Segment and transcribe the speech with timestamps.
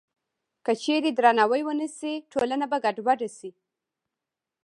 [0.65, 3.49] که چېرې درناوی ونه شي، ټولنه به ګډوډه شي.